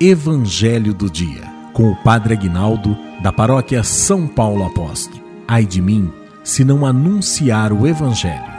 Evangelho 0.00 0.94
do 0.94 1.10
Dia, 1.10 1.42
com 1.74 1.90
o 1.90 1.96
Padre 1.96 2.32
Aguinaldo, 2.32 2.96
da 3.22 3.30
paróquia 3.30 3.84
São 3.84 4.26
Paulo 4.26 4.64
Apóstolo. 4.64 5.22
Ai 5.46 5.66
de 5.66 5.82
mim, 5.82 6.10
se 6.42 6.64
não 6.64 6.86
anunciar 6.86 7.74
o 7.74 7.86
Evangelho. 7.86 8.50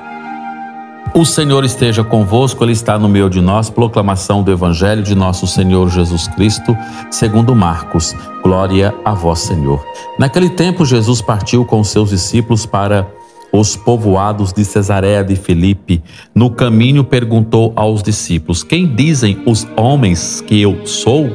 O 1.15 1.25
Senhor 1.25 1.65
esteja 1.65 2.03
convosco, 2.03 2.63
Ele 2.63 2.73
está 2.73 2.99
no 2.99 3.09
meio 3.09 3.31
de 3.31 3.41
nós. 3.41 3.71
Proclamação 3.71 4.43
do 4.43 4.51
Evangelho 4.51 5.01
de 5.01 5.15
nosso 5.15 5.47
Senhor 5.47 5.89
Jesus 5.89 6.27
Cristo, 6.27 6.77
segundo 7.09 7.55
Marcos. 7.55 8.15
Glória 8.43 8.93
a 9.03 9.15
vós, 9.15 9.39
Senhor. 9.39 9.83
Naquele 10.19 10.51
tempo, 10.51 10.85
Jesus 10.85 11.19
partiu 11.19 11.65
com 11.65 11.83
seus 11.83 12.11
discípulos 12.11 12.65
para 12.65 13.11
os 13.53 13.75
povoados 13.75 14.51
de 14.51 14.65
Cesareia 14.65 15.23
de 15.23 15.35
Filipe. 15.35 16.01
No 16.33 16.49
caminho 16.49 17.03
perguntou 17.03 17.71
aos 17.75 18.01
discípulos: 18.01 18.63
Quem 18.63 18.93
dizem 18.93 19.37
os 19.45 19.67
homens 19.77 20.41
que 20.41 20.59
eu 20.59 20.85
sou? 20.87 21.29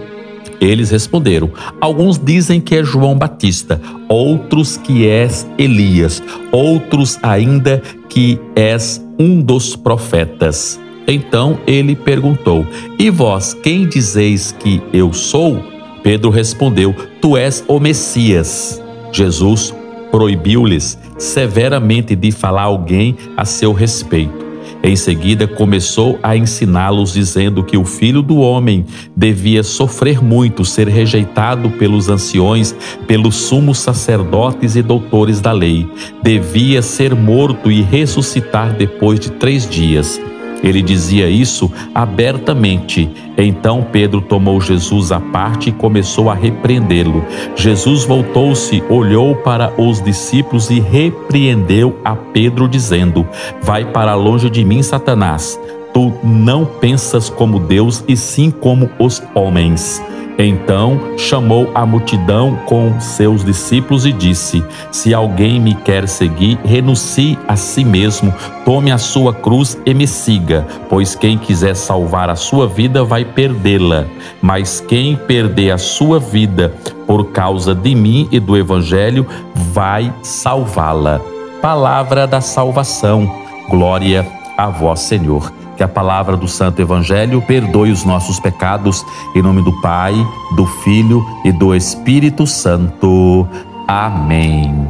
Eles 0.60 0.90
responderam: 0.90 1.50
Alguns 1.80 2.18
dizem 2.18 2.60
que 2.60 2.74
é 2.74 2.82
João 2.82 3.16
Batista, 3.16 3.80
outros 4.08 4.76
que 4.76 5.06
és 5.06 5.46
Elias, 5.56 6.20
outros 6.50 7.16
ainda 7.22 7.80
que 8.08 8.40
és 8.56 9.00
um 9.16 9.40
dos 9.40 9.76
profetas. 9.76 10.80
Então 11.06 11.58
ele 11.66 11.94
perguntou: 11.94 12.66
E 12.98 13.08
vós, 13.10 13.54
quem 13.54 13.86
dizeis 13.86 14.50
que 14.58 14.82
eu 14.92 15.12
sou? 15.12 15.62
Pedro 16.02 16.30
respondeu: 16.30 16.94
Tu 17.20 17.36
és 17.36 17.64
o 17.68 17.78
Messias. 17.78 18.82
Jesus 19.12 19.72
proibiu-lhes 20.10 20.98
severamente 21.18 22.14
de 22.14 22.30
falar 22.30 22.62
alguém 22.62 23.16
a 23.36 23.44
seu 23.44 23.72
respeito. 23.72 24.48
Em 24.82 24.94
seguida, 24.94 25.48
começou 25.48 26.18
a 26.22 26.36
ensiná-los, 26.36 27.12
dizendo 27.12 27.64
que 27.64 27.76
o 27.76 27.84
filho 27.84 28.22
do 28.22 28.38
homem 28.38 28.86
devia 29.16 29.62
sofrer 29.62 30.22
muito, 30.22 30.64
ser 30.64 30.86
rejeitado 30.86 31.68
pelos 31.70 32.08
anciões, 32.08 32.74
pelos 33.06 33.34
sumos 33.34 33.78
sacerdotes 33.78 34.76
e 34.76 34.82
doutores 34.82 35.40
da 35.40 35.50
lei, 35.50 35.86
devia 36.22 36.80
ser 36.80 37.14
morto 37.14 37.72
e 37.72 37.82
ressuscitar 37.82 38.72
depois 38.72 39.18
de 39.18 39.32
três 39.32 39.68
dias. 39.68 40.20
Ele 40.62 40.80
dizia 40.80 41.28
isso 41.28 41.70
abertamente. 41.94 43.10
Então 43.38 43.86
Pedro 43.92 44.20
tomou 44.20 44.60
Jesus 44.60 45.12
à 45.12 45.20
parte 45.20 45.70
e 45.70 45.72
começou 45.72 46.28
a 46.28 46.34
repreendê-lo. 46.34 47.24
Jesus 47.54 48.04
voltou-se, 48.04 48.82
olhou 48.90 49.36
para 49.36 49.72
os 49.80 50.02
discípulos 50.02 50.68
e 50.70 50.80
repreendeu 50.80 51.98
a 52.04 52.16
Pedro, 52.16 52.68
dizendo: 52.68 53.26
Vai 53.62 53.84
para 53.84 54.14
longe 54.14 54.50
de 54.50 54.64
mim, 54.64 54.82
Satanás. 54.82 55.58
Tu 55.94 56.12
não 56.22 56.64
pensas 56.66 57.30
como 57.30 57.60
Deus 57.60 58.04
e 58.08 58.16
sim 58.16 58.50
como 58.50 58.90
os 58.98 59.22
homens. 59.34 60.02
Então 60.38 61.18
chamou 61.18 61.68
a 61.74 61.84
multidão 61.84 62.54
com 62.64 63.00
seus 63.00 63.44
discípulos 63.44 64.06
e 64.06 64.12
disse: 64.12 64.64
Se 64.92 65.12
alguém 65.12 65.58
me 65.58 65.74
quer 65.74 66.06
seguir, 66.06 66.56
renuncie 66.64 67.36
a 67.48 67.56
si 67.56 67.84
mesmo, 67.84 68.32
tome 68.64 68.92
a 68.92 68.98
sua 68.98 69.34
cruz 69.34 69.76
e 69.84 69.92
me 69.92 70.06
siga, 70.06 70.64
pois 70.88 71.16
quem 71.16 71.36
quiser 71.36 71.74
salvar 71.74 72.30
a 72.30 72.36
sua 72.36 72.68
vida 72.68 73.02
vai 73.02 73.24
perdê-la, 73.24 74.06
mas 74.40 74.80
quem 74.80 75.16
perder 75.16 75.72
a 75.72 75.78
sua 75.78 76.20
vida 76.20 76.72
por 77.04 77.32
causa 77.32 77.74
de 77.74 77.96
mim 77.96 78.28
e 78.30 78.38
do 78.38 78.56
evangelho 78.56 79.26
vai 79.56 80.14
salvá-la. 80.22 81.20
Palavra 81.60 82.28
da 82.28 82.40
salvação. 82.40 83.28
Glória 83.68 84.24
a 84.56 84.68
vós, 84.68 85.00
Senhor 85.00 85.57
que 85.78 85.84
a 85.84 85.88
palavra 85.88 86.36
do 86.36 86.48
Santo 86.48 86.82
Evangelho 86.82 87.40
perdoe 87.40 87.92
os 87.92 88.04
nossos 88.04 88.40
pecados, 88.40 89.06
em 89.34 89.40
nome 89.40 89.62
do 89.62 89.72
Pai, 89.80 90.12
do 90.56 90.66
Filho 90.66 91.24
e 91.44 91.52
do 91.52 91.72
Espírito 91.72 92.48
Santo. 92.48 93.46
Amém. 93.86 94.88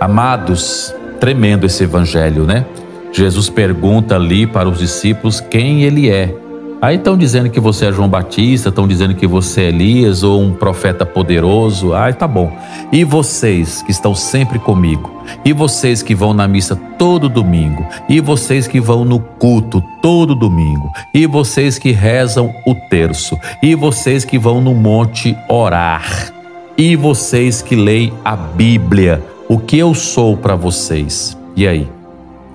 Amados, 0.00 0.92
tremendo 1.20 1.64
esse 1.64 1.84
Evangelho, 1.84 2.44
né? 2.44 2.66
Jesus 3.12 3.48
pergunta 3.48 4.16
ali 4.16 4.48
para 4.48 4.68
os 4.68 4.80
discípulos 4.80 5.40
quem 5.40 5.84
ele 5.84 6.10
é. 6.10 6.34
Aí 6.80 6.96
estão 6.96 7.16
dizendo 7.16 7.48
que 7.48 7.58
você 7.58 7.86
é 7.86 7.92
João 7.92 8.08
Batista, 8.08 8.68
estão 8.68 8.86
dizendo 8.86 9.14
que 9.14 9.26
você 9.26 9.62
é 9.62 9.68
Elias 9.68 10.22
ou 10.22 10.42
um 10.42 10.52
profeta 10.52 11.06
poderoso. 11.06 11.94
Ai, 11.94 12.12
tá 12.12 12.28
bom. 12.28 12.52
E 12.92 13.02
vocês 13.02 13.82
que 13.82 13.90
estão 13.90 14.14
sempre 14.14 14.58
comigo? 14.58 15.22
E 15.44 15.52
vocês 15.52 16.02
que 16.02 16.14
vão 16.14 16.34
na 16.34 16.46
missa 16.46 16.76
todo 16.98 17.30
domingo? 17.30 17.84
E 18.08 18.20
vocês 18.20 18.66
que 18.68 18.78
vão 18.78 19.04
no 19.04 19.18
culto 19.18 19.82
todo 20.02 20.34
domingo? 20.34 20.92
E 21.14 21.26
vocês 21.26 21.78
que 21.78 21.92
rezam 21.92 22.54
o 22.66 22.74
terço? 22.74 23.38
E 23.62 23.74
vocês 23.74 24.24
que 24.24 24.38
vão 24.38 24.60
no 24.60 24.74
monte 24.74 25.36
orar? 25.48 26.32
E 26.76 26.94
vocês 26.94 27.62
que 27.62 27.74
leem 27.74 28.12
a 28.22 28.36
Bíblia? 28.36 29.24
O 29.48 29.58
que 29.58 29.78
eu 29.78 29.94
sou 29.94 30.36
para 30.36 30.54
vocês? 30.54 31.36
E 31.56 31.66
aí? 31.66 31.88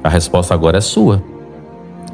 A 0.03 0.09
resposta 0.09 0.53
agora 0.53 0.77
é 0.77 0.81
sua, 0.81 1.23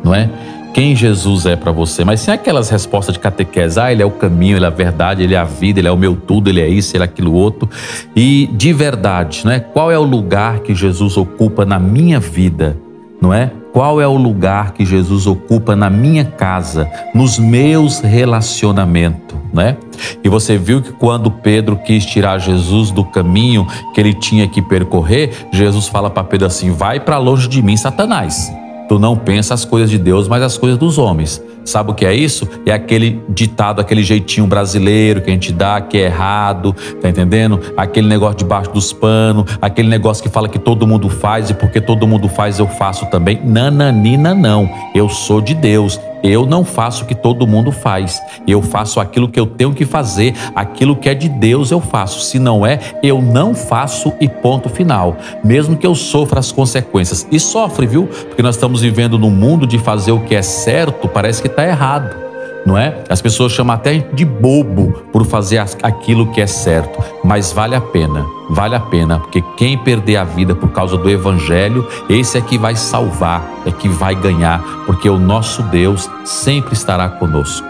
não 0.04 0.14
é? 0.14 0.30
Quem 0.78 0.96
Jesus 0.96 1.48
é 1.48 1.56
para 1.56 1.72
você, 1.72 2.06
mas 2.06 2.20
sem 2.20 2.32
aquelas 2.32 2.70
respostas 2.70 3.14
de 3.14 3.20
catequese, 3.20 3.80
ah, 3.80 3.92
ele 3.92 4.04
é 4.04 4.06
o 4.06 4.12
caminho, 4.12 4.58
ele 4.58 4.66
é 4.66 4.68
a 4.68 4.70
verdade, 4.70 5.24
ele 5.24 5.34
é 5.34 5.38
a 5.40 5.44
vida, 5.44 5.80
ele 5.80 5.88
é 5.88 5.92
o 5.92 5.98
meu 5.98 6.16
tudo, 6.16 6.52
ele 6.52 6.62
é 6.62 6.68
isso, 6.68 6.96
ele 6.96 7.04
é 7.04 7.06
aquilo 7.06 7.34
outro. 7.34 7.68
E 8.16 8.48
de 8.54 8.74
verdade, 8.74 9.42
não 9.44 9.52
é? 9.52 9.60
Qual 9.60 9.92
é 9.92 9.98
o 9.98 10.04
lugar 10.04 10.60
que 10.60 10.76
Jesus 10.76 11.18
ocupa 11.18 11.66
na 11.66 11.80
minha 11.80 12.20
vida, 12.20 12.78
não 13.20 13.34
é? 13.34 13.52
Qual 13.74 14.00
é 14.00 14.08
o 14.08 14.16
lugar 14.18 14.74
que 14.74 14.86
Jesus 14.86 15.26
ocupa 15.26 15.76
na 15.76 15.90
minha 15.90 16.24
casa, 16.24 16.88
nos 17.12 17.40
meus 17.40 18.02
relacionamentos, 18.02 19.36
né? 19.52 19.78
E 20.24 20.30
você 20.30 20.60
viu 20.60 20.80
que 20.80 20.92
quando 20.92 21.32
Pedro 21.32 21.76
quis 21.78 22.06
tirar 22.06 22.38
Jesus 22.38 22.92
do 22.92 23.04
caminho 23.04 23.66
que 23.96 24.00
ele 24.00 24.14
tinha 24.14 24.48
que 24.48 24.62
percorrer, 24.62 25.32
Jesus 25.52 25.88
fala 25.88 26.12
para 26.12 26.24
Pedro 26.24 26.46
assim: 26.46 26.70
"Vai 26.70 27.00
para 27.00 27.18
longe 27.18 27.48
de 27.48 27.64
mim, 27.64 27.76
Satanás". 27.76 28.52
Tu 28.88 28.98
não 28.98 29.16
pensa 29.16 29.54
as 29.54 29.66
coisas 29.66 29.90
de 29.90 29.98
Deus, 29.98 30.28
mas 30.28 30.42
as 30.42 30.58
coisas 30.58 30.78
dos 30.78 30.98
homens. 30.98 31.42
Sabe 31.66 31.92
o 31.92 31.94
que 31.94 32.06
é 32.06 32.14
isso? 32.14 32.48
É 32.66 32.72
aquele 32.72 33.22
ditado, 33.28 33.82
aquele 33.82 34.02
jeitinho 34.02 34.48
brasileiro 34.48 35.22
que 35.22 35.30
a 35.30 35.34
gente 35.34 35.52
dá, 35.52 35.82
que 35.82 35.98
é 35.98 36.06
errado, 36.06 36.74
tá 37.02 37.10
entendendo? 37.10 37.60
Aquele 37.76 38.08
negócio 38.08 38.38
debaixo 38.38 38.72
dos 38.72 38.94
panos, 38.94 39.44
aquele 39.62 39.90
negócio 39.90 40.24
que 40.24 40.30
fala 40.30 40.48
que 40.48 40.58
todo 40.58 40.88
mundo 40.88 41.10
faz 41.10 41.50
e 41.50 41.54
porque 41.54 41.82
todo 41.82 42.08
mundo 42.08 42.30
faz 42.30 42.58
eu 42.58 42.68
faço 42.68 43.06
também. 43.08 43.42
Nananina, 43.44 44.34
não. 44.34 44.70
Eu 44.96 45.10
sou 45.10 45.42
de 45.42 45.54
Deus. 45.54 46.00
Eu 46.24 46.46
não 46.46 46.64
faço 46.64 47.04
o 47.04 47.08
que 47.08 47.16
todo 47.16 47.48
mundo 47.48 47.72
faz. 47.72 48.22
Eu 48.48 48.62
faço 48.62 49.00
aquilo 49.00 49.30
que 49.30 49.40
eu 49.40 49.46
tenho 49.46 49.74
que 49.74 49.86
fazer, 49.86 50.34
aquilo 50.56 50.96
que 50.96 51.10
é 51.10 51.14
de 51.14 51.30
Deus 51.30 51.72
eu 51.72 51.80
faço. 51.80 52.22
Se 52.22 52.40
não 52.40 52.66
é, 52.66 52.80
eu 53.02 53.22
não 53.22 53.54
faço 53.54 54.14
e 54.20 54.28
ponto 54.28 54.70
final. 54.70 55.18
Mesmo 55.44 55.78
que 55.78 55.86
eu 55.86 55.96
sofra 55.96 56.40
as 56.40 56.52
consequências. 56.52 57.28
E 57.32 57.40
sofre, 57.40 57.86
viu? 57.86 58.08
Porque 58.08 58.42
nós 58.42 58.56
estamos 58.56 58.82
vivendo 58.82 59.18
num 59.18 59.32
mundo 59.32 59.66
de 59.66 59.78
fazer 59.78 60.12
o 60.12 60.20
que 60.22 60.36
é 60.36 60.42
certo, 60.42 61.08
parece 61.08 61.42
que 61.42 61.48
está 61.48 61.66
errado 61.66 62.27
não 62.68 62.78
é? 62.78 63.06
As 63.10 63.22
pessoas 63.22 63.54
chamam 63.54 63.74
até 63.74 63.98
de 63.98 64.26
bobo 64.26 64.92
por 65.14 65.26
fazer 65.26 65.64
aquilo 65.82 66.30
que 66.34 66.42
é 66.42 66.46
certo, 66.46 67.02
mas 67.24 67.54
vale 67.54 67.76
a 67.76 67.80
pena, 67.82 68.26
vale 68.50 68.76
a 68.76 68.80
pena, 68.80 69.20
porque 69.20 69.42
quem 69.56 69.78
perder 69.78 70.18
a 70.18 70.26
vida 70.26 70.54
por 70.54 70.70
causa 70.72 70.98
do 70.98 71.10
evangelho, 71.10 71.88
esse 72.10 72.38
é 72.38 72.42
que 72.42 72.58
vai 72.58 72.76
salvar, 72.76 73.42
é 73.66 73.72
que 73.72 73.88
vai 73.88 74.14
ganhar, 74.16 74.62
porque 74.86 75.10
o 75.10 75.18
nosso 75.18 75.64
Deus 75.64 76.10
sempre 76.26 76.74
estará 76.74 77.08
conosco, 77.08 77.66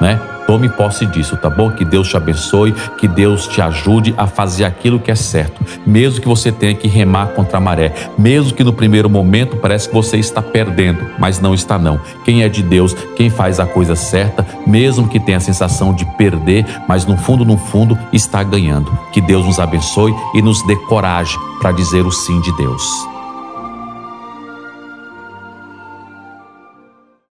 né? 0.00 0.18
Tome 0.48 0.66
posse 0.66 1.04
disso, 1.04 1.36
tá 1.36 1.50
bom? 1.50 1.70
Que 1.70 1.84
Deus 1.84 2.08
te 2.08 2.16
abençoe, 2.16 2.72
que 2.96 3.06
Deus 3.06 3.46
te 3.46 3.60
ajude 3.60 4.14
a 4.16 4.26
fazer 4.26 4.64
aquilo 4.64 4.98
que 4.98 5.10
é 5.10 5.14
certo, 5.14 5.62
mesmo 5.86 6.22
que 6.22 6.26
você 6.26 6.50
tenha 6.50 6.74
que 6.74 6.88
remar 6.88 7.34
contra 7.34 7.58
a 7.58 7.60
maré, 7.60 7.92
mesmo 8.16 8.54
que 8.54 8.64
no 8.64 8.72
primeiro 8.72 9.10
momento 9.10 9.58
parece 9.58 9.90
que 9.90 9.94
você 9.94 10.16
está 10.16 10.40
perdendo, 10.40 11.06
mas 11.18 11.38
não 11.38 11.52
está 11.52 11.78
não. 11.78 12.00
Quem 12.24 12.44
é 12.44 12.48
de 12.48 12.62
Deus, 12.62 12.94
quem 13.14 13.28
faz 13.28 13.60
a 13.60 13.66
coisa 13.66 13.94
certa, 13.94 14.46
mesmo 14.66 15.06
que 15.06 15.20
tenha 15.20 15.36
a 15.36 15.40
sensação 15.40 15.92
de 15.92 16.06
perder, 16.16 16.64
mas 16.88 17.04
no 17.04 17.18
fundo, 17.18 17.44
no 17.44 17.58
fundo, 17.58 17.98
está 18.10 18.42
ganhando. 18.42 18.90
Que 19.12 19.20
Deus 19.20 19.44
nos 19.44 19.60
abençoe 19.60 20.14
e 20.32 20.40
nos 20.40 20.66
dê 20.66 20.76
coragem 20.76 21.38
para 21.60 21.72
dizer 21.72 22.06
o 22.06 22.10
sim 22.10 22.40
de 22.40 22.56
Deus. 22.56 23.17